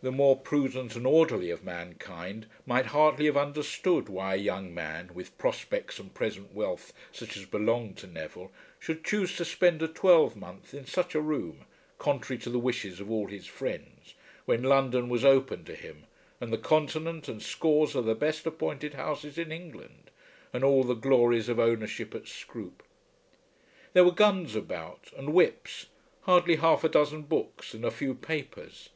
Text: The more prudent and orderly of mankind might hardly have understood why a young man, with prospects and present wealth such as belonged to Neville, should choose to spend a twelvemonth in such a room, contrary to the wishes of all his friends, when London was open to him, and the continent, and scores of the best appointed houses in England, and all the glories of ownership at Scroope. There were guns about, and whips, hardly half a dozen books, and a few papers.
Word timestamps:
The 0.00 0.10
more 0.10 0.38
prudent 0.38 0.96
and 0.96 1.06
orderly 1.06 1.50
of 1.50 1.62
mankind 1.62 2.46
might 2.64 2.86
hardly 2.86 3.26
have 3.26 3.36
understood 3.36 4.08
why 4.08 4.32
a 4.36 4.38
young 4.38 4.72
man, 4.72 5.10
with 5.12 5.36
prospects 5.36 5.98
and 5.98 6.14
present 6.14 6.54
wealth 6.54 6.94
such 7.12 7.36
as 7.36 7.44
belonged 7.44 7.98
to 7.98 8.06
Neville, 8.06 8.50
should 8.80 9.04
choose 9.04 9.36
to 9.36 9.44
spend 9.44 9.82
a 9.82 9.86
twelvemonth 9.86 10.72
in 10.72 10.86
such 10.86 11.14
a 11.14 11.20
room, 11.20 11.66
contrary 11.98 12.40
to 12.40 12.48
the 12.48 12.58
wishes 12.58 13.00
of 13.00 13.10
all 13.10 13.26
his 13.26 13.44
friends, 13.44 14.14
when 14.46 14.62
London 14.62 15.10
was 15.10 15.26
open 15.26 15.62
to 15.64 15.74
him, 15.74 16.06
and 16.40 16.50
the 16.50 16.56
continent, 16.56 17.28
and 17.28 17.42
scores 17.42 17.94
of 17.94 18.06
the 18.06 18.14
best 18.14 18.46
appointed 18.46 18.94
houses 18.94 19.36
in 19.36 19.52
England, 19.52 20.10
and 20.54 20.64
all 20.64 20.84
the 20.84 20.94
glories 20.94 21.50
of 21.50 21.60
ownership 21.60 22.14
at 22.14 22.26
Scroope. 22.26 22.82
There 23.92 24.04
were 24.04 24.10
guns 24.10 24.56
about, 24.56 25.10
and 25.18 25.34
whips, 25.34 25.88
hardly 26.22 26.56
half 26.56 26.82
a 26.82 26.88
dozen 26.88 27.24
books, 27.24 27.74
and 27.74 27.84
a 27.84 27.90
few 27.90 28.14
papers. 28.14 28.88